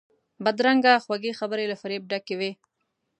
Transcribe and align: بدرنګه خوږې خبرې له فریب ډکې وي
بدرنګه 0.43 0.93
خوږې 1.03 1.31
خبرې 1.39 1.65
له 1.71 1.75
فریب 1.81 2.03
ډکې 2.11 2.35
وي 2.39 2.51